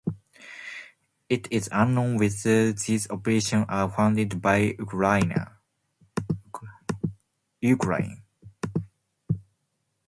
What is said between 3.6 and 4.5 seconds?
are funded